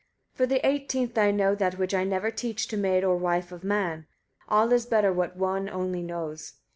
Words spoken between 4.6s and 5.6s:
is better what